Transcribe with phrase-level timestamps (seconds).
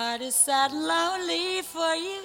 [0.00, 2.22] Heart is sad lonely for you,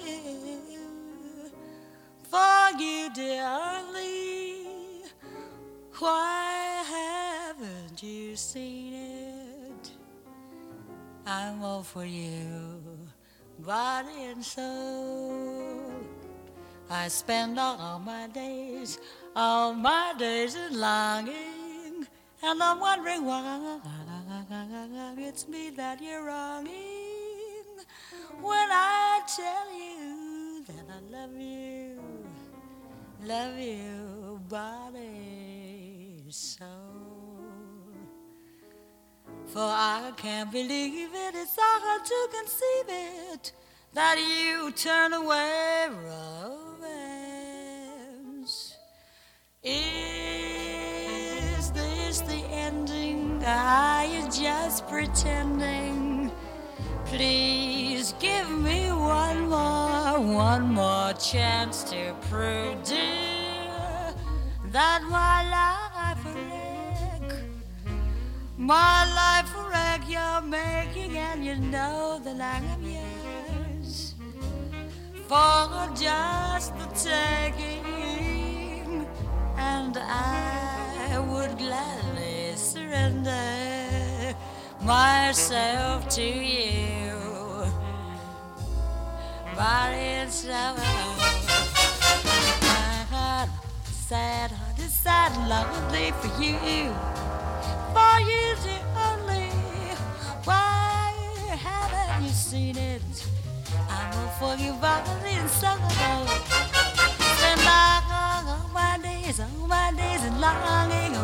[2.22, 4.64] for you, dearly.
[5.98, 9.90] Why haven't you seen it?
[11.26, 12.80] I'm all for you,
[13.58, 15.92] body and soul.
[16.88, 18.98] I spend all my days,
[19.34, 22.06] all my days in longing,
[22.42, 23.80] and I'm wondering why
[25.18, 26.85] it's me that you're wronging
[28.40, 32.00] when I tell you that I love you,
[33.24, 36.66] love you, body, soul.
[39.46, 43.52] For I can't believe it, it's hard to conceive it
[43.94, 47.16] that you turn away romance.
[49.62, 49.72] Is
[51.70, 53.42] this the ending?
[53.44, 56.05] Are you just pretending?
[57.08, 64.12] Please give me one more, one more chance to prove, dear,
[64.72, 67.32] that my life wreck,
[68.58, 74.14] my life wreck you're making, and you know that I am yours
[75.28, 79.06] for just the taking,
[79.56, 83.75] and I would gladly surrender
[84.86, 87.12] myself to you.
[89.56, 90.74] But it's so
[92.62, 93.50] my heart,
[93.90, 94.52] sad
[94.86, 96.58] sad lonely for you,
[97.94, 99.50] for you the only.
[100.44, 101.10] Why
[101.66, 103.02] haven't you seen it?
[103.88, 106.26] I will forgive all in sorrow.
[107.38, 111.15] Spend all my days, my days in longing,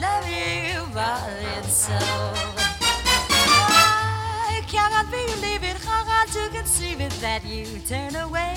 [0.00, 1.98] love you, body and soul.
[3.30, 8.56] I cannot believe it, hard to conceive it that you turn away.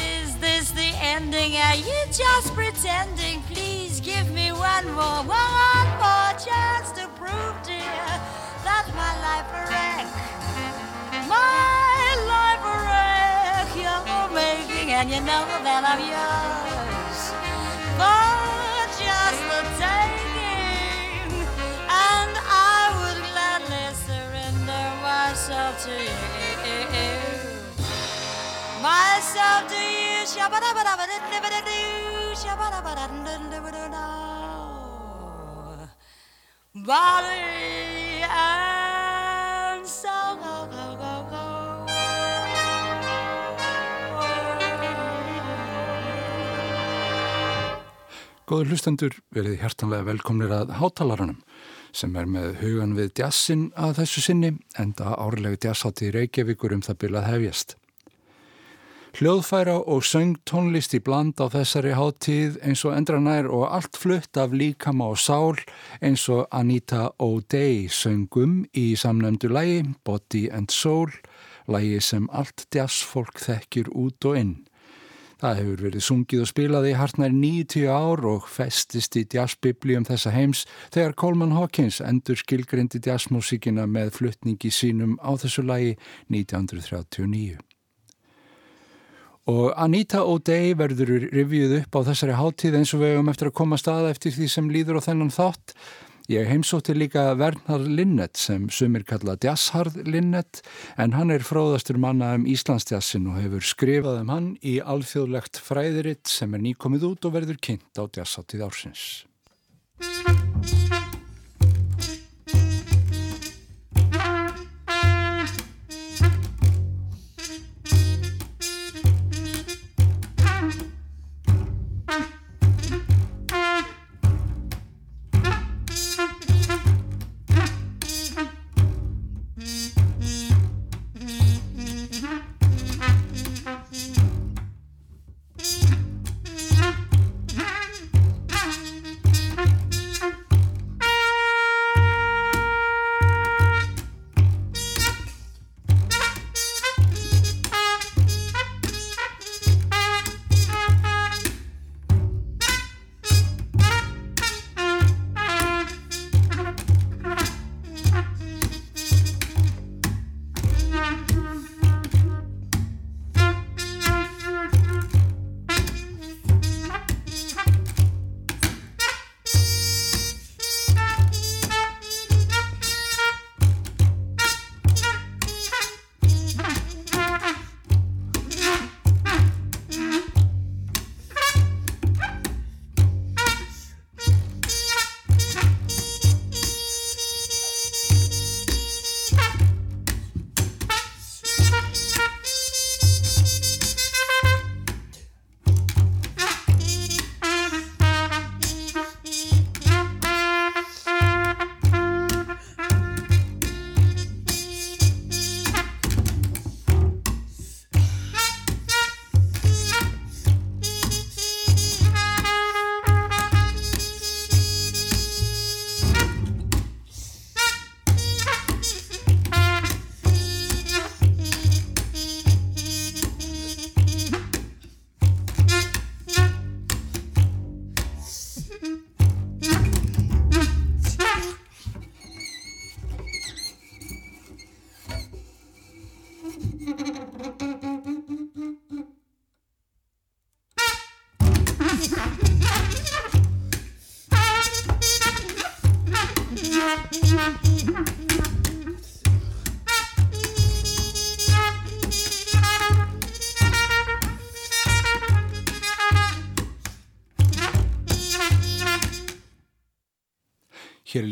[0.00, 1.56] Is this the ending?
[1.56, 3.42] Are you just pretending?
[3.42, 8.06] Please give me one more, one more chance to prove, dear,
[8.64, 10.06] that my life a wreck.
[11.28, 17.32] My life a wreck you're making, and you know that I'm yours.
[17.98, 18.33] For
[25.82, 26.10] to you.
[28.82, 29.94] Myself to you.
[36.74, 40.23] Body and soul.
[48.44, 51.38] Góður hlustendur verið hjartanlega velkomnir að hátalaranum
[51.96, 54.50] sem er með hugan við djassin að þessu sinni
[54.82, 57.72] enda árlegu djassátti í Reykjavíkur um það byrjað hefjast.
[59.14, 64.36] Hljóðfæra og söng tónlist í bland á þessari háttíð eins og endranær og allt flutt
[64.36, 65.62] af líkama og sál
[66.04, 71.16] eins og Anita O'Day söngum í samnefndu lægi Body and Soul,
[71.64, 74.54] lægi sem allt jazzfólk þekkir út og inn.
[75.42, 80.32] Það hefur verið sungið og spilað í hartnær 90 ár og festist í jazzbiblíum þessa
[80.34, 80.64] heims
[80.94, 85.96] þegar Coleman Hawkins endur skilgrindi jazzmusíkina með fluttningi sínum á þessu lagi
[86.30, 87.58] 1939.
[89.50, 93.58] Og Anita O'Day verður rivjuð upp á þessari háttíð eins og við hefum eftir að
[93.58, 95.74] koma staða eftir því sem líður á þennan þátt.
[96.26, 100.62] Ég heimsótti líka Vernhard Linnet sem sumir kalla Jazzhard Linnet
[100.96, 106.24] en hann er fróðastur manna um Íslandsjassin og hefur skrifað um hann í alþjóðlegt fræðiritt
[106.32, 109.04] sem er nýkomið út og verður kynnt á Jazzháttíð ársins.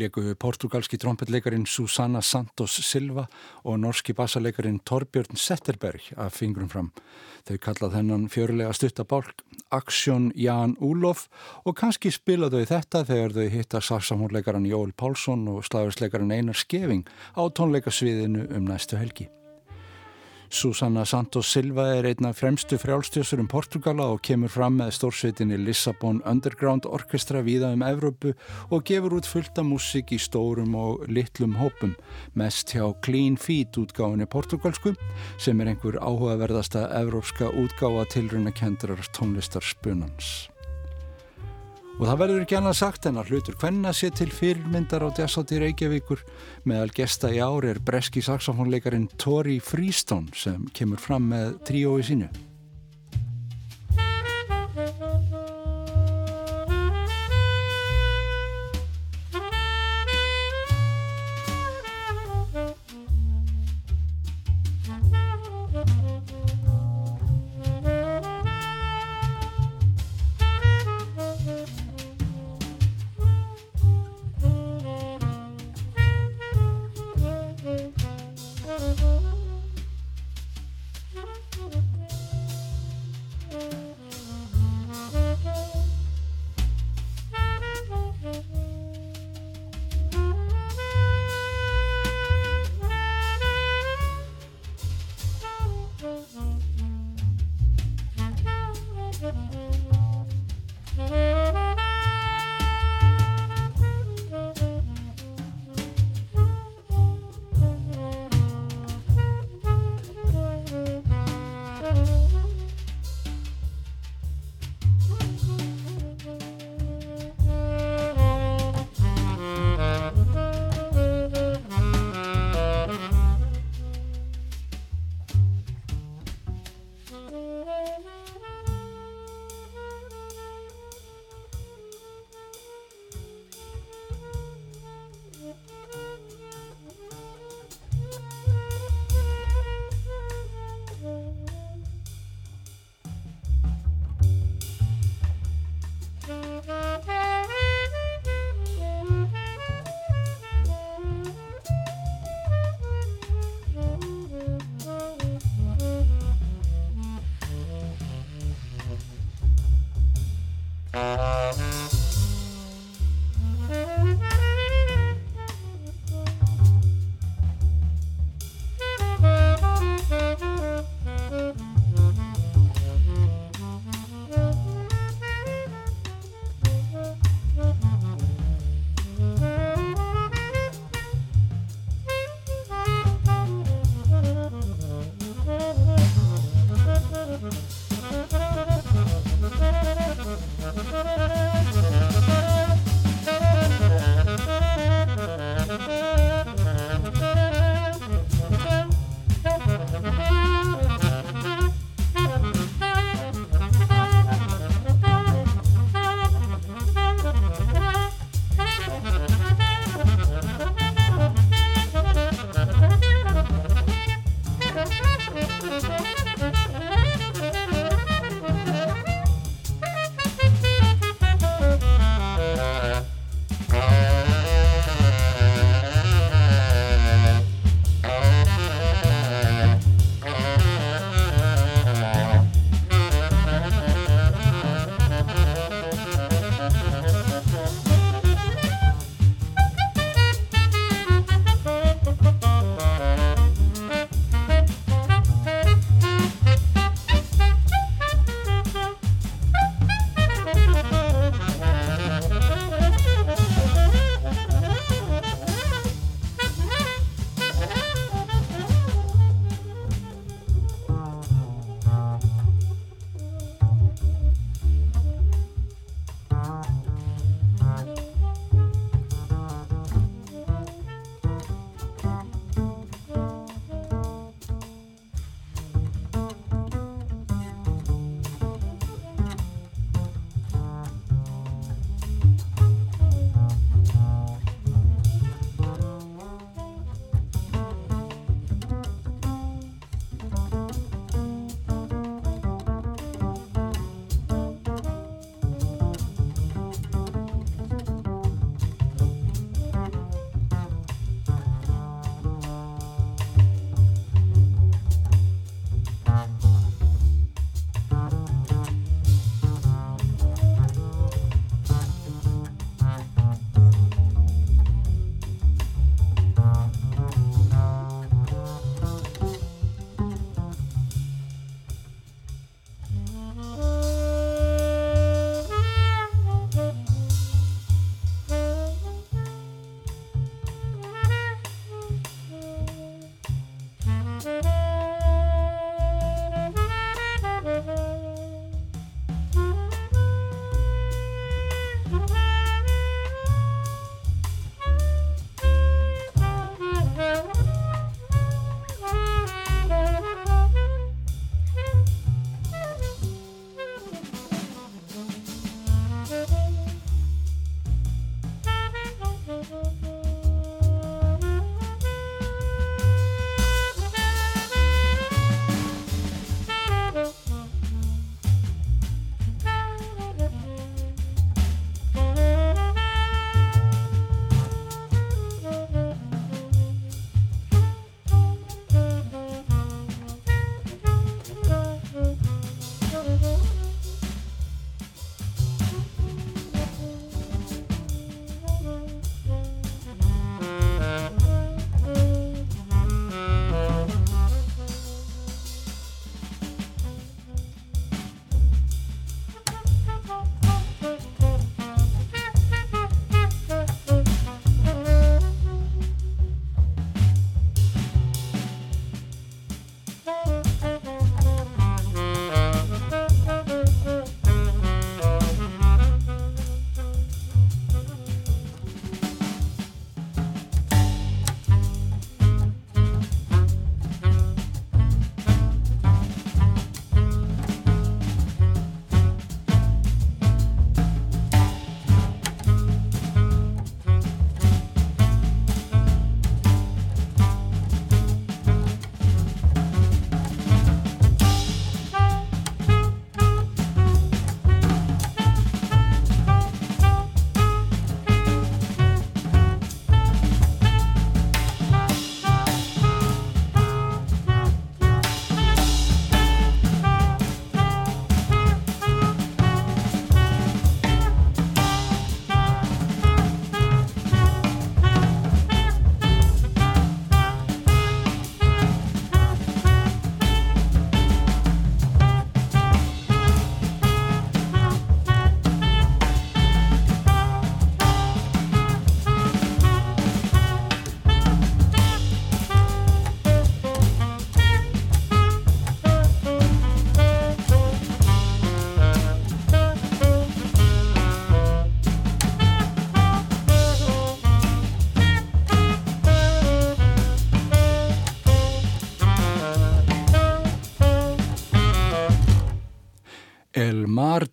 [0.03, 3.23] Hér leiku portugalski trompetleikarin Susanna Santos Silva
[3.63, 6.89] og norski bassaleikarin Torbjörn Setterberg af fingrum fram.
[7.47, 11.29] Þau kallað hennan fjörulega stuttabálk Aksjón Ján Úlof
[11.63, 17.07] og kannski spilaðu þetta þegar þau hitta saksamhórleikaran Jóel Pálsson og slagursleikaran Einar Skeving
[17.39, 19.29] á tónleikasviðinu um næstu helgi.
[20.53, 26.19] Susanna Santos Silva er einna fremstu frjálstjósur um Portugala og kemur fram með stórsveitinni Lissabon
[26.29, 28.35] Underground Orkestra víða um Evrópu
[28.69, 31.97] og gefur út fullta músik í stórum og litlum hópum,
[32.37, 34.93] mest hjá Clean Feet útgáfinni portugalsku
[35.41, 40.52] sem er einhver áhugaverðasta evrópska útgáfa tilruna kendrar tónlistar spunans.
[41.99, 45.59] Og það verður ekki annað sagt en að hlutur hvenna sé til fyrirmyndar á Djassati
[45.61, 46.23] Reykjavíkur
[46.65, 52.31] meðal gesta í ári er breski saxofónleikarin Tori Freestone sem kemur fram með tríói sínu.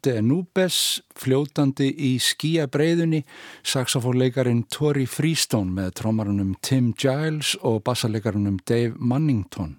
[0.00, 3.20] Mar de Nubes fljótandi í skíabreiðunni
[3.66, 9.76] saxofónleikarin Tori Freestone með trómarunum Tim Giles og bassalegarunum Dave Mannington.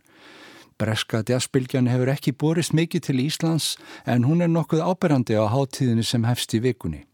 [0.78, 6.06] Breska jazzbylgjan hefur ekki borist mikið til Íslands en hún er nokkuð áberandi á háttíðinni
[6.06, 7.08] sem hefst í vikunni.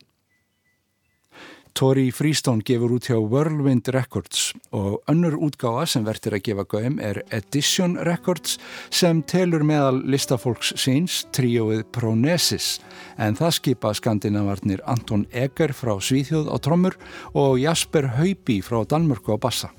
[1.78, 6.96] Tori Freestone gefur út hjá Whirlwind Records og önnur útgáfa sem verður að gefa gauðum
[7.06, 8.56] er Edition Records
[8.90, 12.80] sem telur meðal listafólks síns tríóið Pronesis
[13.22, 16.98] en það skipa skandinavarnir Anton Eger frá Svíþjóð á trommur
[17.38, 19.70] og Jasper Haupi frá Danmörku á bassa.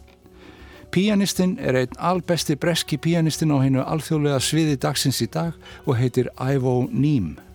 [0.94, 6.30] Pianistinn er einn albesti breski pianistinn á hennu alþjóðlega sviði dagsins í dag og heitir
[6.38, 7.47] Ivo Ným.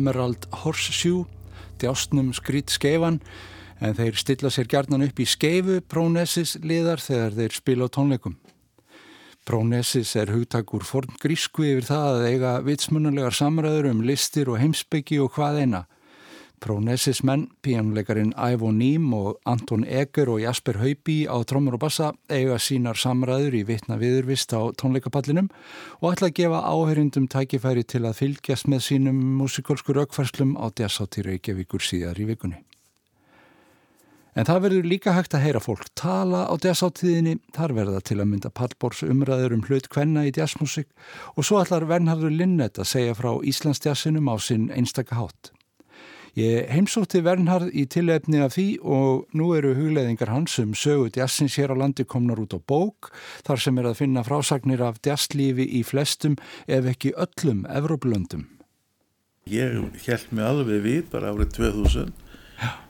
[0.00, 1.26] Emerald Horseshoe,
[1.80, 3.18] djásnum skrít skeifan,
[3.84, 8.38] en þeir stilla sér gjarnan upp í skeifu Prónesis liðar þegar þeir spila á tónleikum.
[9.44, 15.20] Prónesis er hugtakur forn grísku yfir það að eiga vitsmunulegar samræður um listir og heimsbyggi
[15.20, 15.82] og hvað eina.
[16.60, 22.10] Prónesis menn, píjánuleikarin Ivo Ným og Anton Eger og Jasper Haupi á trómur og bassa
[22.28, 25.48] eiga sínar samræður í vitna viðurvist á tónleikapallinum
[26.00, 31.30] og ætla að gefa áherindum tækifæri til að fylgjast með sínum músikolskur aukfærslum á Dessáttir
[31.30, 32.60] Reykjavíkur síðar í vikunni.
[34.38, 38.28] En það verður líka hægt að heyra fólk tala á jazzáttíðinni, þar verða til að
[38.30, 40.92] mynda pallbórs umræður um hlut kvenna í jazzmusik
[41.34, 45.50] og svo ætlar Vernhardur Linnet að segja frá Íslandsjassinum á sinn einstaka hátt.
[46.38, 51.56] Ég heimsótti Vernhard í tilefni af því og nú eru hugleðingar hans um sögut jazzins
[51.58, 53.10] hér á landi komnar út á bók
[53.46, 56.38] þar sem er að finna frásagnir af jazzlífi í flestum
[56.70, 58.46] ef ekki öllum Evróplöndum.
[59.50, 59.74] Ég
[60.06, 62.14] held mig alveg við bara árið 2000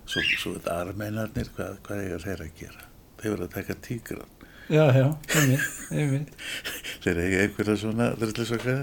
[0.05, 2.83] svo, svo þetta armeinarnir hvað, hvað eiga þeir að gera.
[3.21, 4.37] Þeir verða að taka tíkran
[4.71, 6.31] já, já, einmitt, einmitt.
[7.07, 8.75] þeir eiga einhverja svona drullisokka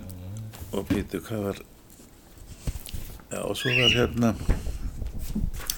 [0.76, 1.60] og býtu hvað var
[3.32, 4.32] já og svo var hérna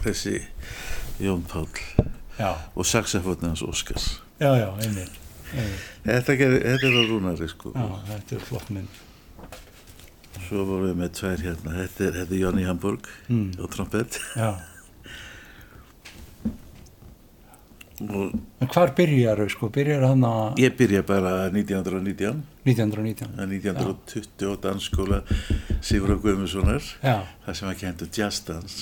[0.04, 0.36] þessi
[1.22, 1.68] Jón Pál
[2.38, 2.54] já.
[2.74, 5.14] og saxafótnans Óskars já, já, einmitt.
[6.04, 9.04] Þetta, þetta er á rúnari sko já, þetta er flott mynd
[10.48, 13.48] Svo vorum við með tvær hérna, þetta er, þetta er Jóni Hamburg mm.
[13.60, 14.16] og trompett.
[14.38, 14.54] Já.
[18.04, 19.70] Og en hvar byrjar þau sko?
[19.74, 20.60] Byrjar hann að...
[20.62, 22.44] Ég byrja bara 1919.
[22.68, 23.32] 1919?
[23.40, 24.50] 1920 Já.
[24.52, 25.22] og dansskóla
[25.80, 26.84] Sigur og Guðmundssonar.
[27.02, 27.16] Já.
[27.46, 28.78] Það sem var kentur jazzdans.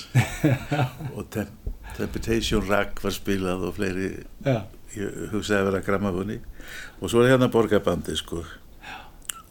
[1.17, 1.49] og tem
[1.97, 4.11] Temptation Rack var spilað og fleiri,
[4.45, 4.59] Já.
[4.93, 6.39] ég hugsaði að vera grammafóni.
[7.01, 8.43] Og svo er hérna borgarbandi sko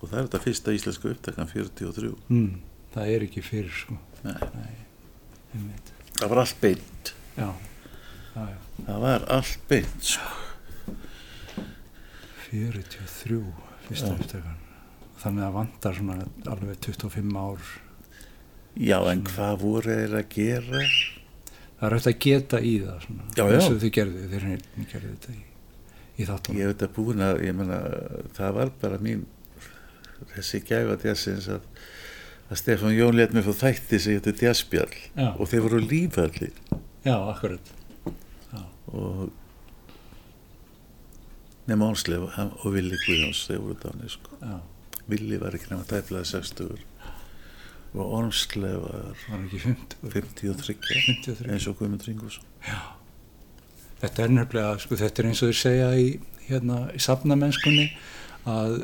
[0.01, 2.51] og það er þetta fyrsta íslensku upptakan 43 mm,
[2.95, 4.37] það er ekki fyrir sko Nei.
[5.57, 5.77] Nei,
[6.19, 7.49] það var allt beint já,
[8.35, 8.59] já, já.
[8.85, 10.35] Það var allt beint sko.
[12.47, 13.41] 43
[13.89, 14.63] fyrsta upptakan
[15.21, 16.17] þannig að vandar svona
[16.53, 17.69] alveg 25 ár.
[18.77, 19.33] Já en svona.
[19.33, 20.83] hvað voru þeir að gera?
[21.77, 24.45] Það er auðvitað að geta í það svona, eins og þið gerðu þeir
[24.93, 25.41] gerðu þetta í,
[26.17, 26.61] í þáttunum.
[26.61, 27.81] Ég hef þetta búin að menna,
[28.37, 29.27] það var bara mín
[30.33, 31.67] þessi gæfa djassins að,
[32.49, 34.95] að Stefán Jón let mér fór þætti sem héttu djassbjall
[35.35, 36.53] og þeir voru lífalli
[37.07, 37.73] Já, akkurat.
[37.73, 37.76] Já.
[38.93, 39.31] Og
[41.67, 44.37] nema Ánsleif og Vili Guðjóns þeir voru dánir sko.
[45.11, 46.85] Vili var ekki nefn að tæflaði 60
[47.97, 52.81] og Ánsleif var, var 50, 53, 53 eins og Guðmund Ringos Já.
[53.97, 56.09] Þetta er nefnilega, sko, þetta er eins og þau segja í,
[56.51, 57.87] hérna, í safnamennskunni
[58.47, 58.75] að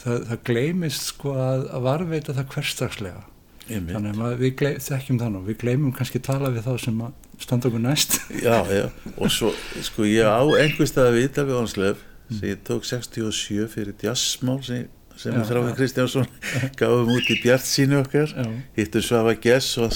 [0.00, 3.26] það, það gleymist sko að, að varveita það hverstagslega
[3.70, 3.94] Einmitt.
[3.94, 5.40] þannig að við gleym, þekkjum það nú.
[5.46, 7.02] Við gleymum kannski tala við þá sem
[7.40, 8.20] standa okkur næst.
[8.46, 9.50] Já, já, og svo
[9.86, 12.38] sko ég á einhver stað að vita við Ánsleif mm.
[12.38, 16.28] sem ég tók 67 fyrir jazzmál sem, sem já, Þráfi Kristjánsson
[16.80, 18.34] gafum út í bjart sínu okkar
[18.78, 19.90] hittum Svafa Gess og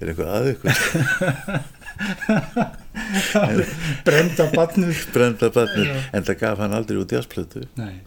[0.00, 0.82] er eitthvað aðeins
[4.06, 8.02] brenda barnur brenda barnur, en það gaf hann aldrei út jazzplötu nei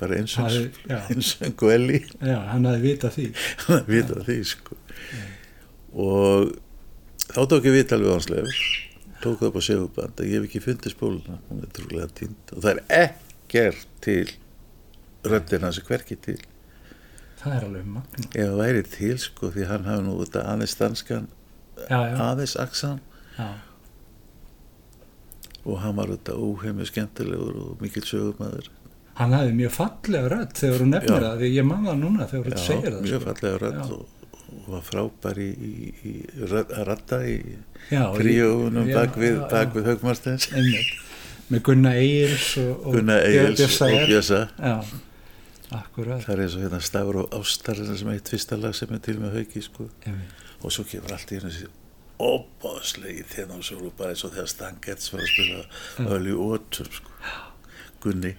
[0.00, 3.26] bara einsöng og elli já, hann hafi vitað því.
[3.66, 4.78] Hann hafi vitað því sko.
[5.12, 5.24] Já.
[6.06, 6.52] og
[7.28, 8.60] þá tók ég vital við hanslegur
[9.22, 12.52] tók það upp á seguband að ég hef ekki fundið spóluna hún er trúlega tínd
[12.54, 14.26] og það er ekkert til
[15.28, 16.38] röndin hans er hverkið til.
[17.38, 20.76] Það er alveg magna ef það væri til sko því hann hafi nú þetta aðeins
[20.78, 21.26] danskan
[21.90, 23.02] aðeins aksan
[25.68, 28.70] og hann var þetta óheimið skemmtilegur og mikil sögumæður
[29.18, 32.46] hann hafði mjög fallega rödd þegar hún nefnir það því ég man það núna þegar
[32.46, 33.26] hún segir það mjög sko.
[33.26, 35.72] fallega rödd og, og var frábær í, í,
[36.10, 36.14] í
[36.46, 37.36] að radda í
[37.90, 39.42] tríóunum bak við,
[39.74, 40.48] við Haugmarstens
[41.48, 43.90] með Gunna Eyjels og, og Björsa
[45.68, 49.18] það er eins og hérna Stafur og Ástar sem eitt fyrsta lag sem er til
[49.20, 49.88] með Haugi sko.
[50.62, 51.52] og svo kemur allt í hérna
[52.18, 56.34] óbáslegi þennan svo bara eins og þegar Stan Getz var að spila öll í
[57.98, 58.34] ótur sko Gunni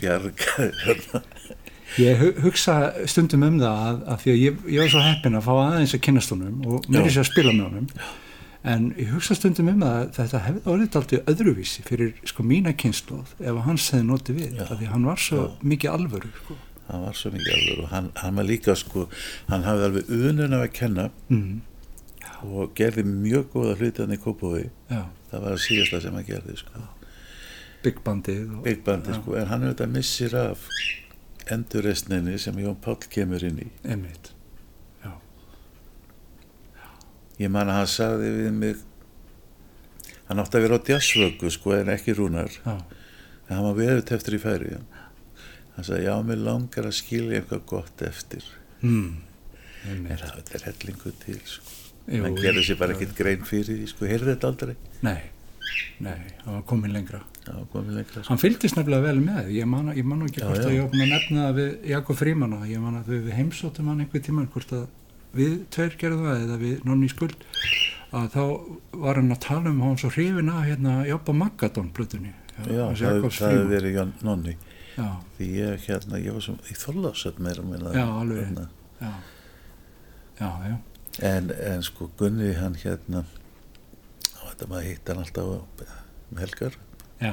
[0.00, 1.22] Bjarga hérna.
[1.96, 5.46] Ég hugsa stundum um það að, að því að ég, ég var svo heppin að
[5.46, 7.86] fá aðeins að kynast honum og mér er sér að spila með honum.
[8.66, 12.74] En ég hugsa stundum um það að þetta hefði orðið alltaf öðruvísi fyrir sko mína
[12.76, 15.54] kynsloð ef hans hefði notið við af því hann var svo Já.
[15.72, 16.58] mikið alvöru sko.
[16.90, 19.06] hann var svo mikið alvöru og hann, hann var líka sko
[19.48, 21.54] hann hafði alveg unun af að kenna mm.
[22.50, 26.58] og gerði mjög góða hluti hann í Kópaví það var að síðasta sem hann gerði
[26.60, 26.86] sko
[27.86, 30.66] Big bandið Big bandið sko, en hann auðvitað missir af
[31.54, 33.68] endurreysninni sem Jón Pál kemur inn í.
[33.86, 34.32] Einmitt.
[35.04, 35.12] Já.
[37.38, 38.84] ég man að hann sagði við mig
[40.26, 42.50] hann átti að vera á djassvöggu sko en ekki rúnar.
[42.64, 42.74] Já.
[43.46, 44.74] en hann var verið eftir í færi
[45.76, 48.50] hann sagði já, mér langar að skilja eitthvað gott eftir.
[48.82, 49.22] Mm.
[49.86, 51.72] en það er hellingu til sko.
[52.06, 54.74] Hann gerði sér bara ekkert grein fyrir því sko, heyrði þetta aldrei?
[55.06, 55.18] Nei,
[56.04, 58.28] nei, hann var komin lengra já, komið lengra sko.
[58.28, 60.68] hann fylgdist nefnilega vel með ég man, ég man ekki Já, hvort já.
[60.70, 64.00] að ég búin að nefna það við Jakob Fríman ég man að við heimsóttum hann
[64.04, 64.86] einhver tíman hvort að
[65.36, 67.36] við tveir gerðum það eða við nonni í skuld
[68.16, 68.42] að þá
[69.06, 73.02] var hann að tala um hann svo hrifin að hérna Jobba Magadón blötunni já, hans
[73.02, 73.70] það, það Frímann.
[73.74, 74.54] verið Jón Nonni
[74.96, 78.44] já, því ég, hérna, ég var svo í þólasöld meira meina, Já, alveg.
[78.46, 78.68] hérna.
[79.00, 79.12] já,
[80.40, 80.76] já, já
[81.26, 83.24] en, en sko Gunni hann hérna
[84.56, 86.76] þetta maður hitt hann alltaf um helgar,
[87.20, 87.32] já,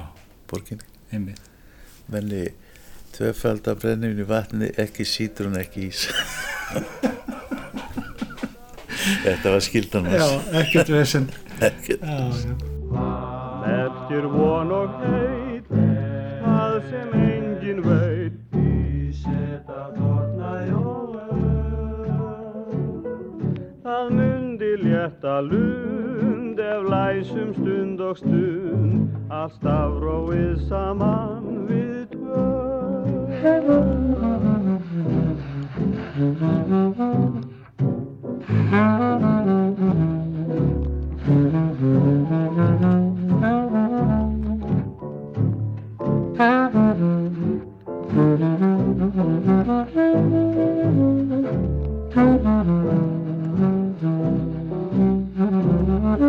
[0.52, 0.84] borginni
[1.16, 1.40] einmitt.
[2.12, 2.42] Menni
[3.16, 6.02] tvefaldar brennum í vatni ekki sítrun, ekki ís.
[9.24, 10.26] Þetta var skildan já,
[10.60, 11.30] ekkert vesen.
[11.64, 12.04] Ekkert.
[12.04, 13.08] Já, já,
[13.74, 15.72] Eftir von og heit,
[16.44, 20.52] það sem engin veit, í seta þorna
[23.84, 25.83] Það mundi létta lund
[26.64, 31.94] ef læsum stund og stund, allt afróið saman við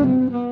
[0.04, 0.44] En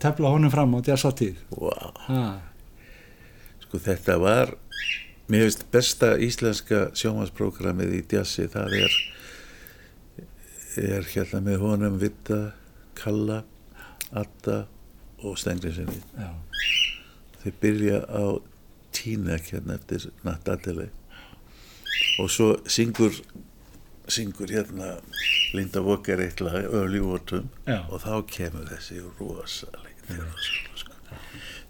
[0.00, 1.92] að, tefla honum fram á djassatíð wow.
[2.08, 2.24] ha,
[3.66, 4.54] sko þetta var
[5.30, 8.98] mér finnst besta íslenska sjónvarsprogrammið í djassi það er
[10.80, 12.52] er hérna með honum Vitta,
[12.98, 13.42] Kalla
[14.16, 14.64] Adda
[15.26, 16.30] og Stengrinsinni já,
[17.42, 18.24] þeir byrja á
[18.94, 20.88] Tínek hérna eftir Natt Adele
[22.18, 23.14] og svo syngur
[24.10, 24.96] syngur hérna
[25.54, 27.84] Linda Walker eitthvað Early Autumn Já.
[27.86, 29.89] og þá kemur þessi rosaleg þjóðsóla sko.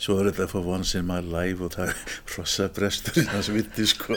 [0.00, 1.96] Svo er þetta for once in my life og það er
[2.37, 4.16] rossabrestur í hans viti sko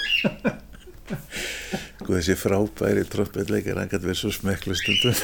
[1.99, 5.17] sko þessi frábæri trompetleikar hann gæti verið svo smeklu stundum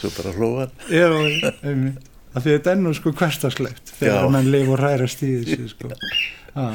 [0.00, 1.08] svo bara hlóðan já,
[2.34, 4.32] af því þetta nú sko hverstasleift þegar Já.
[4.36, 5.92] menn lif og hrærast í þessu sko.
[6.56, 6.66] ha.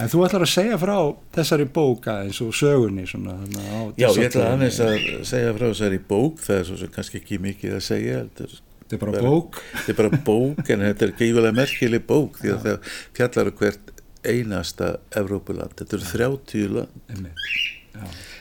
[0.00, 0.96] En þú ætlar að segja frá
[1.36, 4.94] þessari bóka eins og sögunni svona, á Já, ég ætla aðeins að
[5.30, 8.56] segja frá þessari bók, það er svo sem kannski ekki mikið að segja, þetta er,
[8.82, 9.60] þetta er bara bara- bók.
[9.76, 13.58] þetta er bara bók en þetta er gífulega merkileg bók því að það fjallar um
[13.62, 13.90] hvert
[14.24, 17.32] einasta Evrópuland, þetta eru 30 land.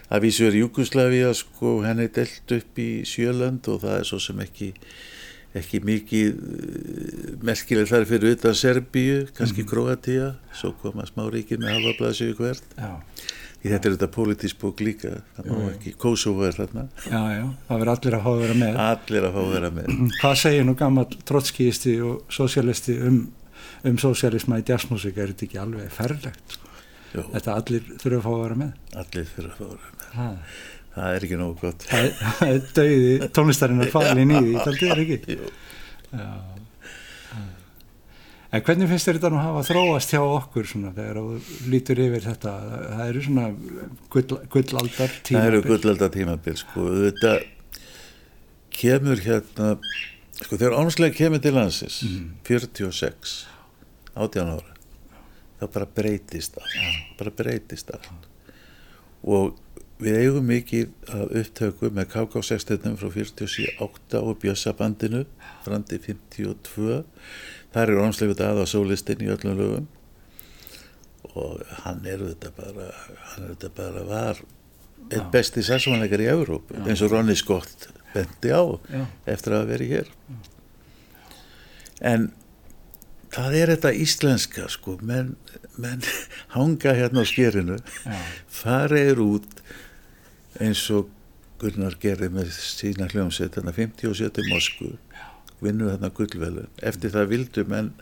[0.10, 4.20] Það vísu er Júkoslavia sko, henni er delt upp í sjölönd og það er svo
[4.24, 4.72] sem ekki
[5.60, 9.70] ekki mikið uh, merkileg þar fyrir utan Serbíu, kannski mm.
[9.70, 12.76] Kroatia, svo koma smá ríkir með halva blaðsjögu hvert.
[12.78, 12.94] Já.
[13.63, 17.46] Því þetta er þetta pólitísk bók líka, það má ekki, Kosovo er þarna, já, já,
[17.70, 19.94] það verður allir að hafa að vera með allir að fá að vera með.
[20.20, 23.22] hvað segir nú gammal trotskiisti og sosialisti um,
[23.88, 26.58] um sosialisma í jazzmusik er þetta ekki alveg ferlegt?
[27.13, 29.96] Jú, þetta allir þurfa að fá að vera með allir þurfa að fá að vera
[29.96, 30.12] með.
[30.18, 30.30] ha.
[30.94, 31.86] Það er ekki nógu gott.
[31.90, 35.38] það er- það dauði tónlistarinn að falin í því þetta er ekki.
[38.54, 42.02] En hvernig finnst þér þetta nú að hafa þróast hjá okkur svona þegar þú lítur
[42.04, 42.52] yfir þetta?
[42.92, 43.46] Það eru svona
[44.14, 45.40] gull, gullaldar tímabil.
[45.40, 46.84] Það eru gullaldar tímabil, sko.
[47.08, 47.32] Þetta
[48.78, 49.72] kemur hérna,
[50.38, 52.30] sko þegar ánslega kemur til landsins, mm.
[52.46, 53.34] 46,
[54.14, 54.78] 18 ára,
[55.64, 56.78] það bara breytist allt,
[57.18, 58.30] bara breytist allt.
[59.24, 59.58] Og
[60.02, 65.26] við eigum mikið að upptöku með KK-16 frá 48 og Bjössabandinu
[65.66, 67.04] fram til 52
[67.74, 69.88] þar er Ormsleifur Dað á sólistinn í öllum lögum.
[71.34, 72.90] Og hann er þetta bara
[73.32, 74.44] hann er þetta bara var
[75.12, 79.04] einn besti sassónleikar í Európ eins og Ronny Scott bendi á Já.
[79.36, 80.12] eftir að veri hér.
[82.04, 82.32] En
[83.34, 84.98] það er þetta íslenska sko?
[85.02, 85.36] Menn,
[85.82, 86.06] menn
[86.58, 87.80] hanga hérna á skerinu
[88.62, 89.63] farið út
[90.62, 91.12] eins og
[91.63, 94.89] Gunnar gerði með sína hljómsveit þannig að 57 Moskvu
[95.63, 96.72] vinnu þarna gullvelun.
[96.84, 97.93] Eftir það vildu menn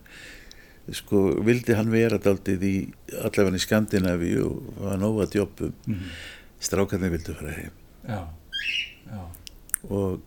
[0.97, 2.73] sko vildi hann vera daldið í
[3.21, 6.17] allavega í Skandinavi og var nóga djópum mm -hmm.
[6.59, 7.71] strákarnir vildu fara heim.
[8.07, 8.27] Já,
[9.11, 9.21] já.
[9.89, 10.21] og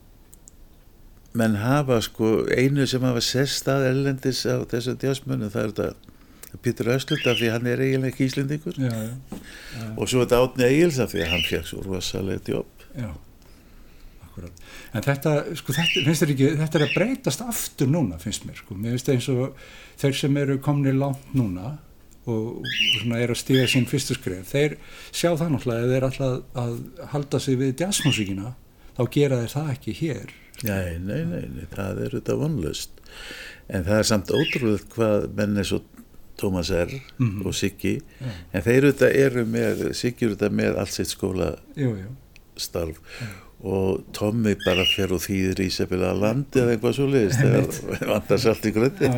[1.34, 6.58] menn hafa sko einu sem hafa sest að ellendis á þessu djásmunum það er þetta
[6.62, 8.92] Pítur Östlund af því hann er eiginlega ekki íslendingur já,
[9.98, 13.10] og svo er þetta Átni Egils af því hann fekk svo rosalega djóp Já
[14.34, 14.62] akkurat.
[14.94, 18.58] En þetta, sko, þetta, finnst þér ekki, þetta er að breytast aftur núna, finnst mér,
[18.58, 18.76] sko.
[18.76, 19.64] Mér finnst það eins og
[20.02, 21.74] þeir sem eru komnið langt núna
[22.24, 22.68] og, og
[23.00, 24.78] svona er að stíða sín fyrstu skrif, þeir
[25.10, 26.78] sjá það náttúrulega, ef þeir alltaf að
[27.12, 28.54] halda sig við jazzmusíkina,
[28.96, 30.34] þá gera þeir það ekki hér.
[30.64, 33.02] Nei, nei, nei, nei það er þetta vonlust.
[33.68, 35.82] En það er samt ótrúlega hvað menn er svo
[36.40, 36.90] Tómas R.
[36.90, 37.46] Mm -hmm.
[37.46, 38.32] og Siggi ja.
[38.52, 42.10] en þeir eru, eru með Siggi eru þetta með allt sitt skóla jú, jú.
[42.58, 43.28] starf ja
[43.64, 48.50] og Tommi bara fer og þýðir Ísabella að landi eða eitthvað svo leiðist þegar vandast
[48.50, 49.10] allt í gröndi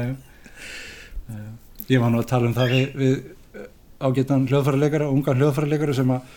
[1.87, 3.67] Ég var nú að tala um það við, við
[4.07, 6.31] ágættan hljóðfærarleikara unga hljóðfærarleikara sem að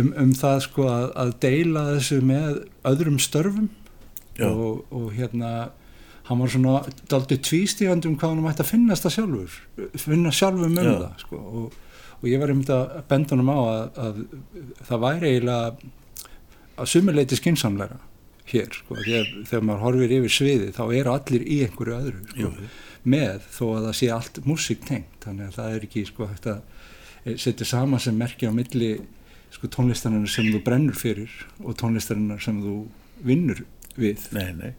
[0.00, 3.70] um, um það sko að, að deila þessu með öðrum störfum
[4.40, 5.52] og, og hérna
[6.28, 9.56] hann var svona daldi tvístígandi um hvað hann mætti að finnast það sjálfur
[9.98, 10.92] finna sjálfum um Já.
[10.92, 11.40] það sko.
[11.42, 11.80] Og,
[12.20, 14.22] og ég var um þetta bendunum á að, að
[14.88, 15.90] það væri eiginlega
[16.82, 17.98] að sumuleiti skinsamlega
[18.52, 22.52] hér, sko, þegar, þegar maður horfir yfir sviði þá eru allir í einhverju öðru sko,
[23.02, 26.48] með þó að það sé allt músík tengt, þannig að það er ekki sko hægt
[26.50, 26.58] að
[27.24, 28.92] eh, setja sama sem merkja á milli
[29.52, 32.76] sko tónlistarinnar sem þú brennur fyrir og tónlistarinnar sem þú
[33.26, 33.62] vinnur
[33.96, 34.26] við.
[34.32, 34.72] Nei, nei,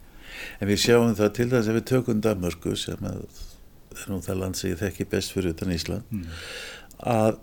[0.60, 4.58] en við sjáum það til þess að við tökum Damörgu sem er nú það land
[4.58, 6.24] sem ég þekki best fyrir utan Ísland, mm.
[6.98, 7.36] að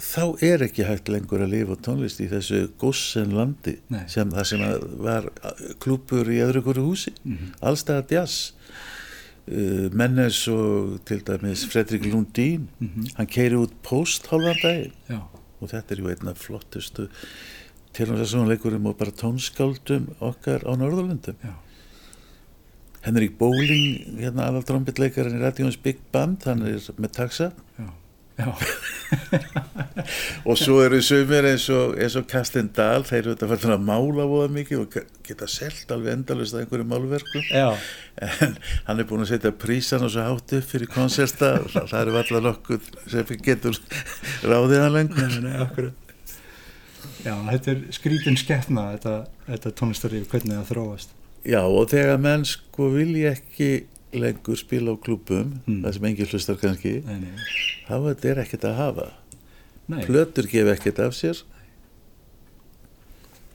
[0.00, 4.04] þá er ekki hægt lengur að lifa tónlist í þessu gossen landi Nei.
[4.10, 4.64] sem það sem
[5.04, 5.28] var
[5.82, 7.52] klúpur í öðru hverju húsi mm -hmm.
[7.60, 8.52] allstæða jazz
[9.46, 13.12] uh, mennes og til dæmis Fredrik Lundín mm -hmm.
[13.16, 14.90] hann keiri út post hálfan dag
[15.60, 17.08] og þetta er ju einna flottustu
[17.96, 21.38] til og með þessum leikurum og bara tónskáldum okkar á Norðurlundum
[23.00, 27.48] Henrik Bóling hérna aðal trombitleikarinn í Radíons Big Band hann er með taxa.
[27.80, 27.88] Já.
[30.48, 34.26] Og svo eru sumir eins og, og Kastin Dahl, þeir eru þetta færðin að mála
[34.30, 34.96] voða mikið og
[35.26, 38.56] geta selgt alveg endalust að einhverju málverku en
[38.86, 42.46] hann er búin að setja prísan og svo hátt upp fyrir konserta það eru allar
[42.48, 43.80] nokkuð sem getur
[44.50, 45.40] ráðið hann lengur.
[45.40, 45.92] Nei, nei,
[47.20, 49.14] Já, þetta er skrítin skeppna þetta,
[49.46, 53.70] þetta tónlistaríf, hvernig það þróast Já, og þegar menn sko vilja ekki
[54.16, 55.80] lengur spila á klúpum mm.
[55.84, 57.48] það sem engin hlustar kannski nei, nei.
[57.86, 59.08] þá er þetta ekkert að hafa
[59.90, 60.02] nei.
[60.06, 61.42] plötur gef ekkert af sér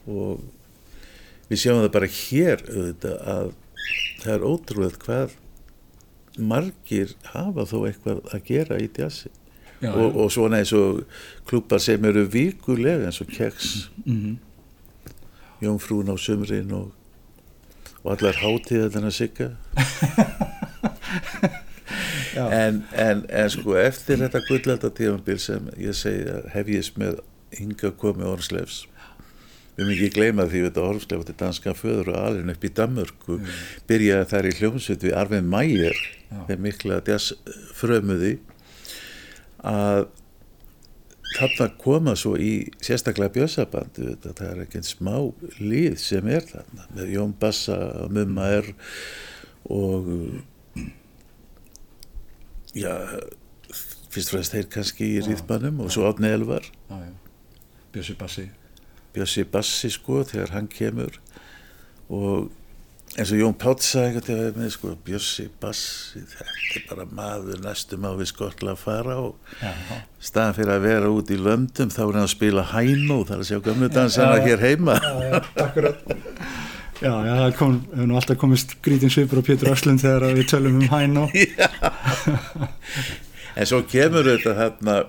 [0.06, 0.44] og
[1.50, 3.50] við sjáum það bara hér auðvitað að
[4.22, 5.36] það er ótrúlega hvað
[6.36, 9.32] margir hafa þó eitthvað að gera í djassi
[9.82, 11.04] Já, og, og svona eins og
[11.48, 13.90] klúpar sem eru vikulega eins og keks.
[14.06, 14.36] Mm -hmm.
[15.66, 16.92] Jónfrún á sömrin og
[18.06, 19.50] og allar hátíða þennan sigga.
[22.36, 27.22] En, en, en sko eftir þetta gullöldatífambil sem ég segi hef ég með
[27.56, 28.82] hinga komið Ormsleifs.
[29.78, 33.38] Við mikið gleyma því að Ormsleif til danska föður og alveg upp í Danmörku.
[33.40, 33.54] Mm.
[33.88, 36.02] byrjaði þær í hljómsveit við Arvin Mæger
[36.50, 37.00] með mikla
[37.80, 38.34] frömuði
[39.66, 40.06] að
[41.36, 42.52] þarna koma svo í
[42.86, 45.16] sérstaklega bjössabandi það er ekki einn smá
[45.60, 48.70] líð sem er þarna með Jón Bassa og Mumma R
[49.74, 50.12] og
[52.76, 52.94] já
[54.16, 56.68] fyrst og fremst þeir kannski í rýðbannum og svo átni elvar.
[57.92, 58.46] Bjössi Bassi.
[59.16, 61.20] Bjössi Bassi sko þegar hann kemur
[62.08, 62.52] og
[63.16, 68.08] eins og Jón Pátt sagði eitthvað með sko, Bjössi, Bassi þetta er bara maður næstum
[68.08, 69.72] á við skotla að fara og Já,
[70.20, 73.50] staðan fyrir að vera út í löndum þá er hann að spila hænó þar að
[73.52, 74.98] sjá gömlu dansana hér heima.
[75.00, 76.04] Já, akkurat.
[76.96, 80.38] Já, já, það kom, hefur nú alltaf komist grítin svipur á Pétur Öslund þegar að
[80.40, 81.36] við tölum um hæn og
[83.60, 85.00] en svo kemur þetta þarna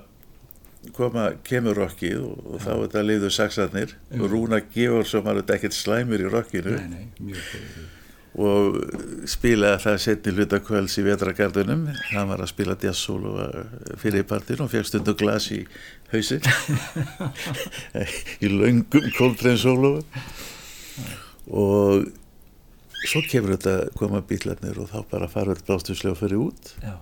[0.95, 3.99] koma, kemur rockið og, og þá er þetta liður saxarnir.
[4.15, 6.79] Og Rúna Georgsson var þetta ekkert slæmur í rockinu.
[6.79, 7.96] Nei, nei, mjög góð.
[8.37, 8.77] Og
[9.31, 13.33] spilaði það setni hlutakvöls í vetragardunum hann var að spila jazzsólu
[13.97, 15.63] fyrir í partinu og fekk stundu glas í
[16.13, 16.45] hausin
[18.45, 19.95] í löngum kóltrensólu
[21.47, 22.07] og
[23.07, 26.73] svo kemur þetta koma bílarnir og þá bara fara öll blástuslega fyrir út.
[26.83, 26.97] Já,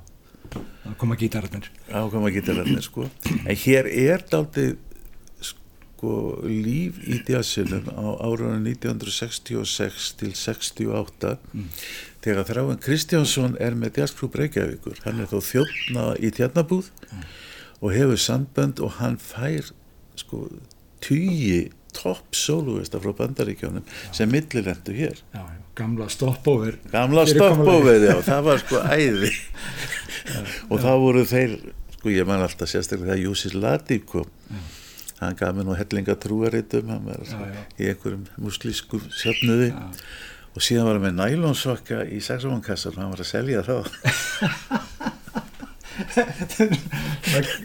[0.54, 1.70] það koma gítararnir.
[1.90, 3.08] ákvæma gítararnir sko.
[3.44, 4.76] En hér er daldið
[6.04, 11.30] sko líf í djassinum á árunum 1966 til 68
[12.24, 15.00] þegar Þráin Kristjánsson er með djassklub Reykjavíkur.
[15.04, 16.90] Hann er þó þjófna í tjarnabúð
[17.80, 19.72] og hefur sambönd og hann fær
[20.20, 20.46] sko
[21.04, 25.20] tugi topp soloista frá bandaríkjónum sem millilendu hér.
[25.32, 26.78] Já, já, gamla stopover.
[26.92, 29.32] gamla stoppóverið og það var sko æði.
[30.68, 31.58] Og þá voru þeir
[31.98, 34.28] sko ég man alltaf sérstaklega þegar Júsis Latíf kom
[35.20, 37.62] hann gaf mér nú hellinga trúaritum hann var Já, já.
[37.78, 39.84] í einhverjum muslísku söfnuði Já.
[40.54, 43.76] og síðan var hann með nælonsokka í saxofónkassar og hann var að selja þá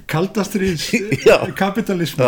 [0.07, 0.91] Kaldastrýs
[1.27, 1.37] Já.
[1.57, 2.23] kapitalismu.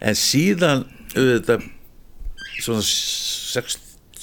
[0.00, 0.84] en síðan
[1.16, 1.62] auðvitað
[2.62, 2.82] svona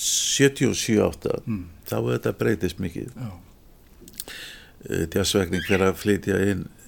[0.04, 1.64] 77-8 Mm.
[1.88, 3.30] þá auðvitað breytist mikið já,
[5.14, 6.83] djassvegning fyrir að flytja inn eh,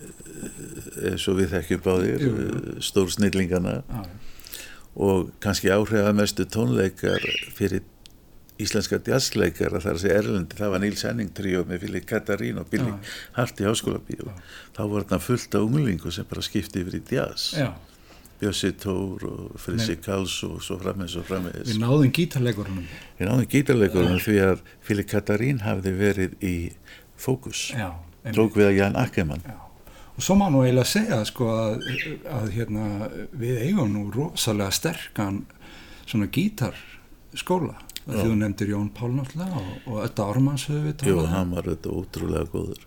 [1.12, 4.06] eins og við þekkjum báðir eh, stór snillingana já,
[4.96, 7.24] og kannski áhrifamestu tónleikar
[7.58, 7.84] fyrir
[8.64, 12.70] íslenska jazzleikara þar að segja Erlendi, það var Níls Henning tríó með Fili Katarín og
[12.72, 13.10] Billy Já.
[13.36, 14.30] Hart í háskóla bíó
[14.78, 17.50] þá voru þarna fullt af unglingu sem bara skipti yfir í jazz.
[18.40, 22.88] Bjössi Tór og Frissi Kals og svo frammeins og frammeins Við náðum gítarleikurunum.
[23.20, 26.56] við náðum gítarleikurinn því að Fili Katarín hafði verið í
[27.20, 27.70] fókus.
[28.36, 29.44] Tók við að Jan Ackermann.
[29.44, 29.56] Já.
[30.16, 31.82] Og svo má nú eiginlega segja sko að,
[32.32, 35.42] að hérna, við eigum nú rosalega sterkan
[36.06, 37.76] svona gítarskóla.
[38.06, 41.32] Þú nefndir Jón Pál náttúrulega og, og Ötta Ármanns höfum við Jú, um.
[41.32, 42.84] hann var þetta ótrúlega góður.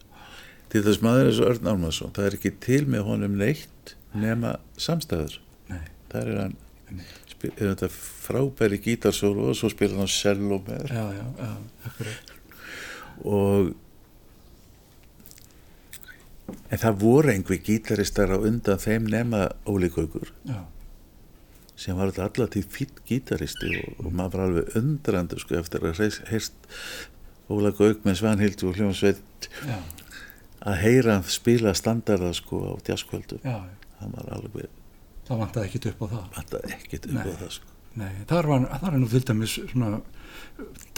[0.72, 5.40] Til þess maður og Örn Ármansson, það er ekki til með honum neitt nema samstæður.
[5.72, 5.82] Nei.
[6.12, 6.56] Það er hann,
[7.32, 12.14] spil, er þetta frábæri gítarsólu og svo spila hann cello með Já, já, já,
[13.26, 13.74] og
[16.48, 20.62] en það voru einhver gítaristar á undan þeim nema Óli Gaukur Já,
[21.78, 26.02] sem var þetta allatíð fýtt gítaristi og, og maður var alveg undrandu sko eftir að
[26.30, 26.56] heyrst
[27.48, 29.48] Óla Gauk með Svanhildu og Hljómsveit
[30.68, 33.60] að heyra hann spila standarda sko á jazzkvöldu já.
[34.02, 34.68] hann var alveg,
[35.28, 36.26] Það vantaði ekkit upp á það.
[36.36, 37.24] vantaði ekkert upp Nei.
[37.24, 39.88] á það sko Nei, þar var, þar er nú til dæmis svona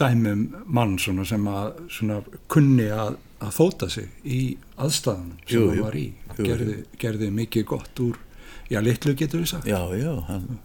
[0.00, 2.18] dæmum mann svona sem að svona
[2.52, 4.40] kunni að, að fóta sig í
[4.76, 5.84] aðstæðanum sem Jú, hann jú.
[5.86, 6.06] var í.
[6.36, 8.18] Jú, Gerði, gerði mikið gott úr,
[8.70, 9.66] já, litlu getur við sagt.
[9.70, 10.58] já, já, hann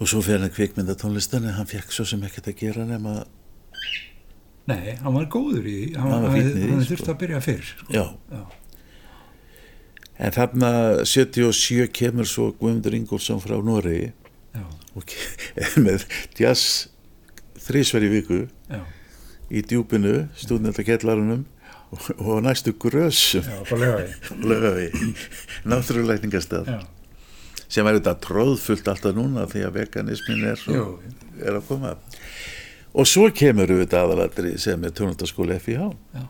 [0.00, 3.18] og svo fyrir hann kvikmynda tónlistan en hann fekk svo sem ekkert að gera nema
[4.70, 6.94] Nei, hann var góður í hann, Hann hann, sko.
[6.94, 7.64] þurfti að byrja fyrr.
[7.66, 7.86] Sko.
[7.92, 8.42] já, Já,
[10.20, 10.70] en þarna
[11.08, 14.10] 77 kemur svo Guðmundur Ingólfsson frá Noregi
[14.54, 14.64] já,
[14.94, 16.04] og ke- með
[16.38, 16.88] jazz
[17.66, 18.80] þrísver í viku já,
[19.50, 21.44] í djúpinu, stúdnendakjallarunum
[21.90, 23.58] og, næstu grössum já,
[25.66, 26.80] náttúruleikningastað Já,
[27.70, 30.84] sem er þetta tróðfullt alltaf núna því að veganismin er, svo,
[31.38, 31.96] er að koma.
[32.90, 36.24] Og svo kemur þetta aðalatri sem er tónundaskóli FIH já,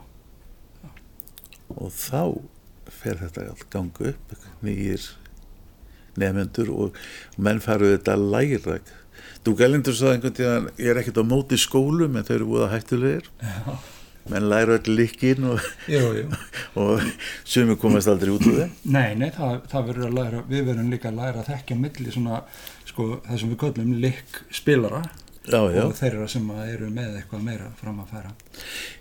[1.76, 2.22] og þá
[3.00, 5.06] fer þetta allt ganga upp nýjir
[6.20, 6.98] nefnendur og
[7.40, 8.24] menn faru þetta að
[9.46, 12.66] þú gælindur svo einhvern tíðan ég er ekkert á móti skólum en þau eru búið
[12.66, 13.32] að hættulegir
[14.30, 15.64] menn læra öll likkin og,
[16.80, 17.00] og
[17.48, 18.76] sumi komast aldrei út úr þeim.
[18.92, 22.14] Nei, nei, það, það verður að læra, við verðum líka að læra að þekkja milli
[22.14, 22.42] svona,
[22.88, 25.02] sko, það sem við köllum likk spilara
[25.46, 28.32] já, já, og þeirra sem eru með eitthvað meira fram að færa.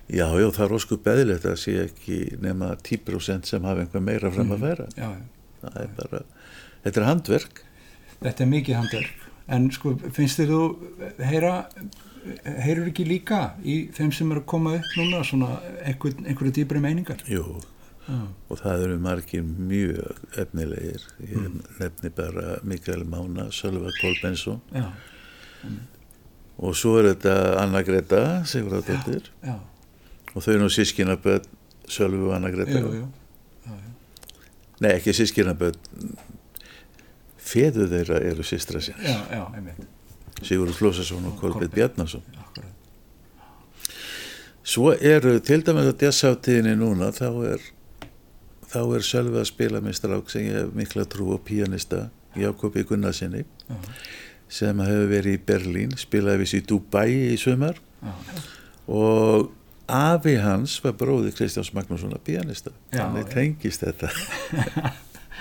[0.07, 4.31] já, já, það er óskup beðilegt að sé ekki nema 10% sem hafa einhver meira
[4.33, 4.91] fram að færa.
[4.95, 5.25] Já, já.
[5.65, 6.23] það er bara,
[6.85, 7.65] þetta er handverk.
[8.19, 10.61] Þetta er mikið handverk, en sko, finnst þér þú
[11.25, 11.53] heyra,
[12.63, 15.51] heyrur ekki líka í þeim sem eru að koma upp núna svona
[15.83, 17.23] einhver, einhverju dýbri meiningar?
[17.29, 17.59] jú,
[18.09, 21.03] Já, og það eru margir mjög efnilegir.
[21.29, 24.87] Ég nefni bara Mikael Mána Sölva Kolbensson já,
[26.57, 29.29] og svo er þetta Anna Greta Sigurðardóttir.
[30.33, 31.45] Og þau eru nú sískinaböð
[31.89, 32.81] Sölvu og Anna Greta.
[34.81, 35.77] Nei ekki sískinaböð
[37.49, 38.99] feðu þeirra eru sýstra sér
[40.39, 42.21] Sigurður Flósason og Kolbjörn Bjarnason.
[42.39, 42.71] Akkurat.
[44.63, 47.65] svo eru til dæmis á jazzáttíðinni núna þá er
[48.69, 52.05] þá er Sölvi að spila með strák sem ég hef mikla trú á pianista
[52.37, 53.75] Jakobi Gunnarsinni Já.
[54.47, 57.79] sem hefur verið í Berlín spilaði viss í Dubai í sumar.
[57.99, 58.13] Já.
[58.87, 59.49] og
[59.89, 64.13] afi hans var bróði Kristjáns Magnússonar pianista Já, þannig tengist þetta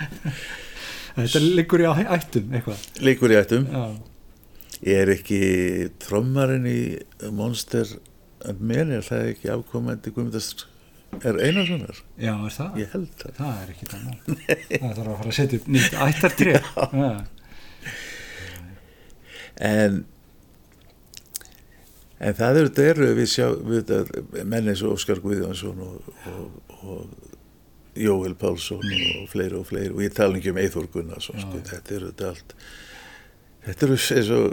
[1.19, 2.87] þetta liggur í ættum eitthvað.
[3.05, 3.69] Líkur í ættum.
[3.73, 3.85] Já,
[4.99, 5.41] er ekki
[6.03, 6.81] trommarinn í
[7.35, 7.97] Monster
[8.47, 10.66] and Men er það ekki afkomandi Guðmundast
[11.25, 12.03] er Einarssonar?
[12.21, 12.77] Já, er það?
[12.79, 13.33] ég held það.
[13.39, 16.55] Það er ekki þannig það þarf að fara að setja upp nýtt ættartré.
[17.03, 17.12] Já.
[19.69, 20.05] en
[22.19, 26.12] en það eru, það eru við sjá við þetta, menn eins og Óskar Guðjónsson og,
[26.31, 27.28] og, og
[27.99, 29.92] Jóel Pálsson og fleiri og fleiri.
[29.94, 32.55] Og ég tala ekki um Eithor Gunnarsson sko, þetta eru þetta allt
[33.66, 34.46] þetta eru eins og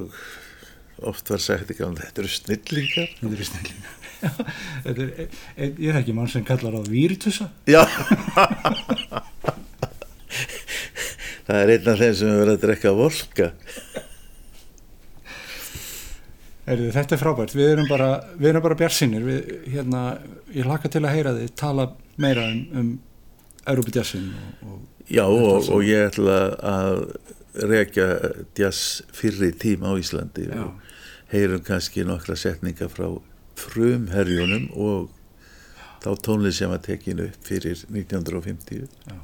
[1.11, 3.09] oft var sagt ekki að þetta eru snillingar.
[3.21, 3.81] Þetta er snilling
[4.85, 7.45] þetta er, e, e, ég er ekki mann sem kallar á víritusa.
[7.69, 7.83] Já.
[11.45, 13.51] Það er einn af þeim sem verið að drekka volka
[16.65, 18.07] Heyrðu, þetta er frábært, við erum bara,
[18.41, 19.99] bara bjarsinir, við, hérna,
[20.49, 21.85] ég hlakka til að heyra þið tala
[22.17, 22.87] meira um, um
[24.65, 27.03] Og Já og, og ég ætla að
[27.69, 28.07] rekja
[28.57, 30.65] jazz fyrri tíma á Íslandi Já.
[30.65, 30.81] og
[31.31, 33.07] heyrum kannski nokkra setninga frá
[33.55, 35.13] frumherjunum og
[36.03, 39.17] þá tónlist sem var tekinu upp fyrir 1950 Já.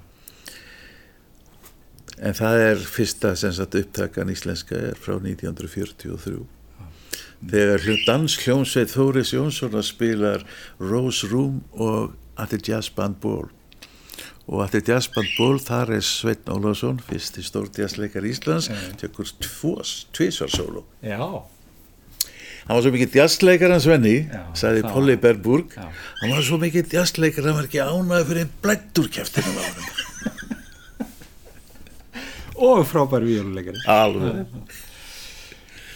[2.22, 6.46] en það er fyrsta sem sagt upptakan íslenska er frá 1943
[7.42, 10.46] þegar hlut danskljónsveit Þóris Jónssonar spilar
[10.78, 13.50] Rose Room og the Jazz Band Ball
[14.52, 18.76] og At the Jazz Band Ball þar er Sveitn Ólafsson fyrsti stór jazzleikar Íslands Já.
[19.00, 19.30] tekur
[20.12, 21.18] tvísvar solo Já,
[22.68, 24.18] hann var svo mikið jazzleikar hans venni
[24.60, 25.88] sagði það Polly Berburg já,
[26.22, 29.90] hann var svo mikið jazzleikar hann var ekki ánæði fyrir einn blættur kæftinu á hann
[32.62, 33.80] og frábær víjóluleikari.
[33.90, 34.46] alveg,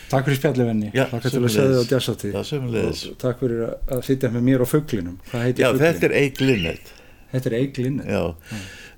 [0.09, 2.99] Takk fyrir spjalli venni, takk til að segja þið á sömuleiðis.
[3.11, 5.15] Og Takk fyrir að- sitja með mér og fugglinum.
[5.57, 6.91] Já þetta er Eik Linnet
[7.35, 7.99] Þetta er Eiglinn.
[8.07, 8.21] já,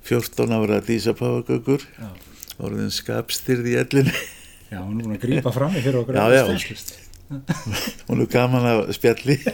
[0.08, 2.08] 14 ára Dísa Páfagöggur Já.
[2.62, 4.14] orðin skapstyrð í ellinni
[4.68, 6.14] Já, hún er búin að grípa fram í fyrir okkur.
[6.14, 6.44] Já, já.
[8.08, 9.38] hún er gaman að spjalli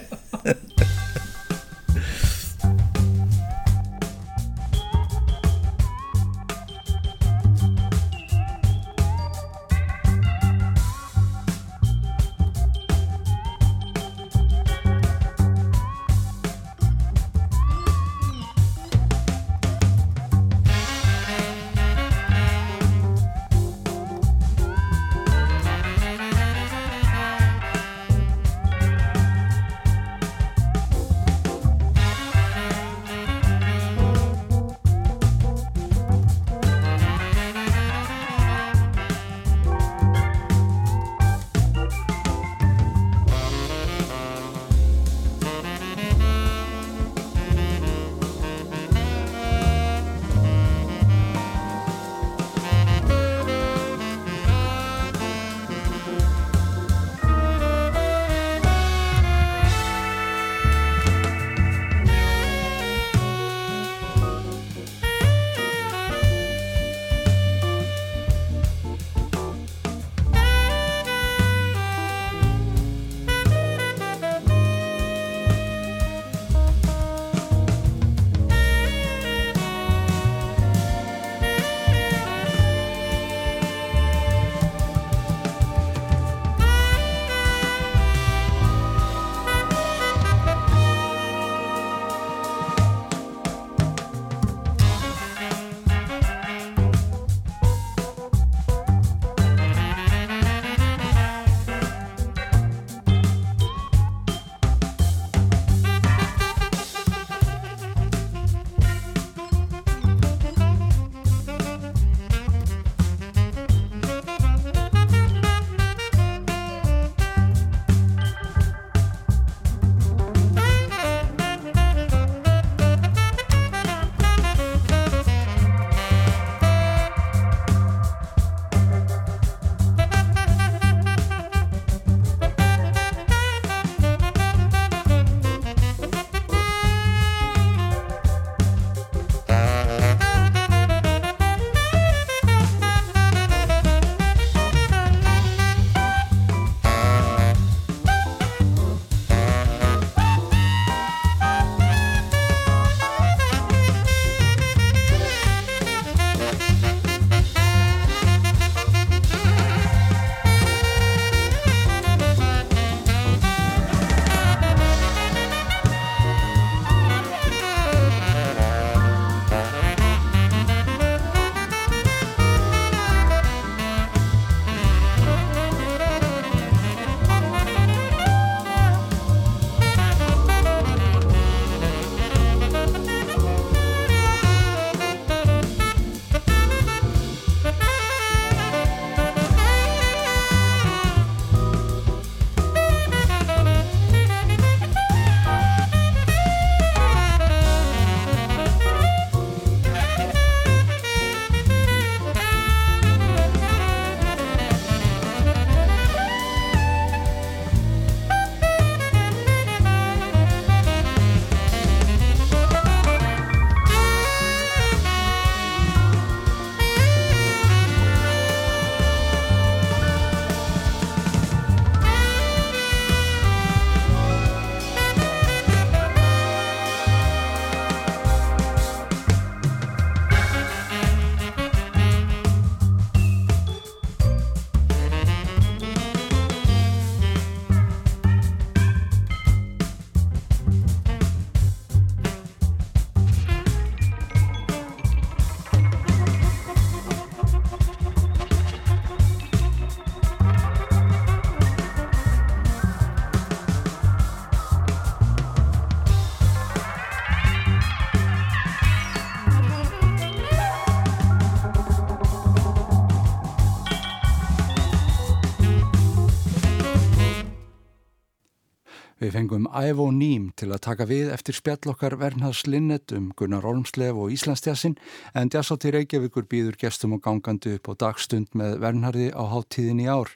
[269.22, 274.18] Við fengum Ævo Ným til að taka við eftir spjallokkar Vernhags Linnet um Gunnar Olmslev
[274.18, 274.96] og Íslandsdjassin
[275.38, 280.08] en Djassátti Reykjavíkur býður gestum og gangandi upp á dagstund með Vernhardi á háttíðin í
[280.10, 280.34] ár.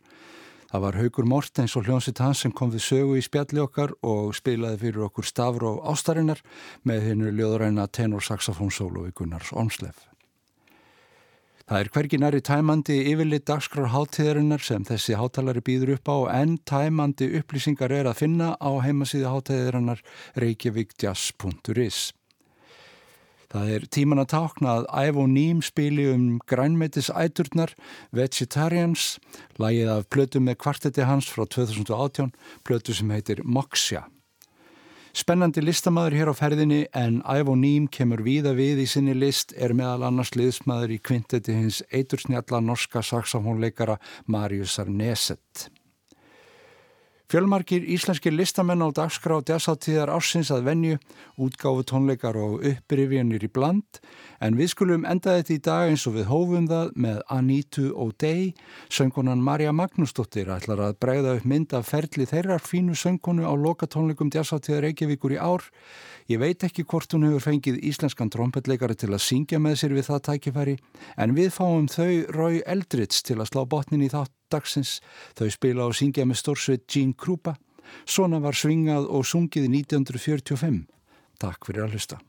[0.70, 4.36] Það var Haugur Mortens og hljónsitt hans sem kom við sögu í spjalli okkar og
[4.38, 6.44] spilaði fyrir okkur stafur og ástarinnar
[6.86, 9.96] með hennu ljóðræna tenorsaxofónsólu við Gunnars Olmslev.
[11.68, 16.54] Það er hvergi næri tæmandi yfirleitt dagskrár háttíðarinnar sem þessi háttalari býður upp á en
[16.64, 20.00] tæmandi upplýsingar er að finna á heimasíðu háttíðarinnar
[20.40, 22.00] reykjavíkjazz.is.
[23.52, 27.76] Það er tíman að tákna að Ævo Ným spili um grænmeitis æturnar
[28.16, 29.18] Vegetarians,
[29.60, 32.32] lagið af plötu með kvartetti hans frá 2018,
[32.64, 34.06] plötu sem heitir Moksja.
[35.16, 39.72] Spennandi listamæður hér á ferðinni en Ævo Ným kemur víða við í sinni list er
[39.76, 43.96] meðal annars liðsmæður í kvintetti hins eitursnjalla norska saxofónleikara
[44.28, 45.70] Mariusar Neset.
[47.28, 50.94] Fjölmarkir íslenskir listamenn á dagskrá desáttíðar ársins að venju,
[51.36, 53.98] útgáfu tónleikar og upprifjanir í bland,
[54.40, 58.54] en við skulum enda þetta í dag eins og við hófum það með Anitu O'Day,
[58.88, 64.32] söngkonan Marja Magnúsdóttir ætlar að bregða upp mynd af ferli þeirrar fínu söngkonu á lokatónleikum
[64.32, 65.68] desáttíðar Reykjavíkur í ár.
[66.32, 70.08] Ég veit ekki hvort hún hefur fengið íslenskan trompetleikari til að syngja með sér við
[70.08, 70.80] það tækifæri,
[71.20, 74.98] en við fáum þau Rói Eldrits til að slá botnin í þátt dagsins.
[75.38, 77.56] Þau spila og syngja með stórsveit Gene Krupa.
[78.04, 80.82] Svona var svingað og sungið 1945.
[81.38, 82.22] Takk fyrir að hlusta.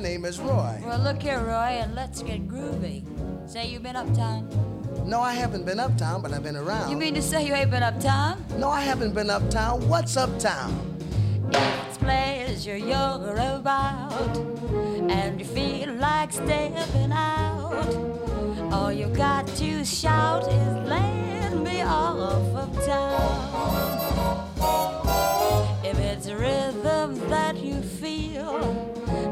[0.00, 0.80] My name is Roy.
[0.82, 3.04] Well, look here, Roy, and let's get groovy.
[3.46, 4.48] Say you've been uptown?
[5.04, 6.90] No, I haven't been uptown, but I've been around.
[6.90, 8.42] You mean to say you ain't been uptown?
[8.56, 9.86] No, I haven't been uptown.
[9.90, 10.72] What's uptown?
[11.52, 14.38] It's pleasure you're about,
[15.10, 17.84] and you feel like stepping out.
[18.72, 22.16] All you got to shout is, let me off
[22.56, 22.86] of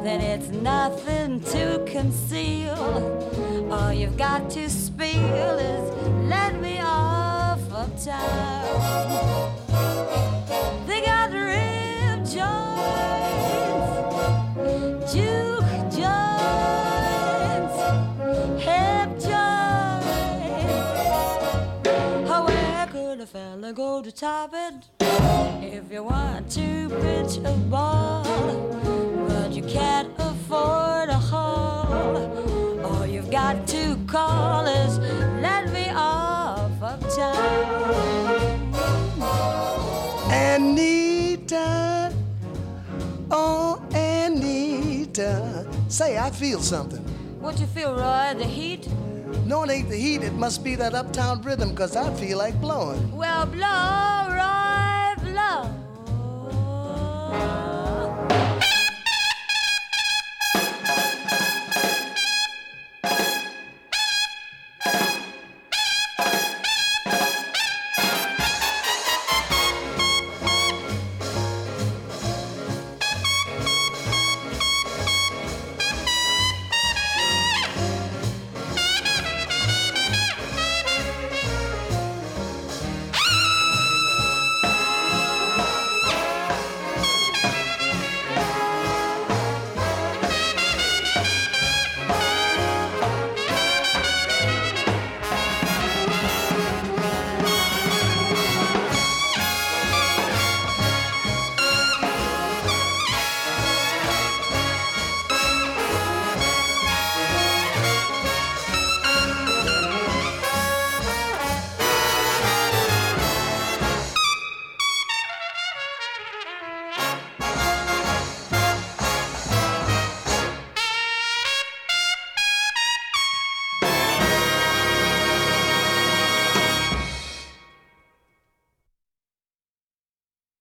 [0.08, 2.78] then it's nothing to conceal.
[3.70, 5.86] All you've got to spill is
[6.26, 9.52] let me off of town.
[10.86, 13.12] They got rib joints,
[15.12, 17.76] juke joints,
[18.64, 20.68] hip joints.
[22.28, 24.88] How where could a fella go to top it
[25.62, 29.17] if you want to pitch a ball?
[29.68, 32.16] Can't afford a hall.
[32.84, 34.98] All you've got to call is
[35.42, 38.72] let me off of town.
[40.30, 42.12] Anita,
[43.30, 47.04] oh Anita, say I feel something.
[47.40, 48.34] What you feel, Roy?
[48.38, 48.88] The heat?
[49.44, 50.22] No, it ain't the heat.
[50.22, 53.14] It must be that uptown rhythm, cause I feel like blowing.
[53.14, 54.57] Well, blow, Roy.